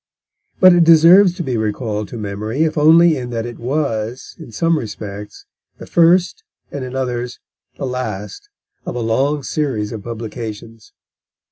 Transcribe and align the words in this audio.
But 0.59 0.73
it 0.73 0.83
deserves 0.83 1.35
to 1.35 1.43
be 1.43 1.57
recalled 1.57 2.07
to 2.07 2.17
memory, 2.17 2.63
if 2.63 2.75
only 2.75 3.17
in 3.17 3.29
that 3.29 3.45
it 3.45 3.59
was, 3.59 4.35
in 4.39 4.51
some 4.51 4.79
respects, 4.79 5.45
the 5.77 5.85
first, 5.85 6.43
and 6.71 6.83
in 6.83 6.95
others, 6.95 7.39
the 7.77 7.85
last 7.85 8.49
of 8.83 8.95
a 8.95 8.99
long 8.99 9.43
series 9.43 9.91
of 9.91 10.01
publications. 10.03 10.91